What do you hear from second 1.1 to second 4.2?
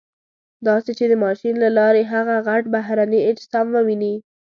د ماشین له لارې هغه غټ بهرني اجسام وویني.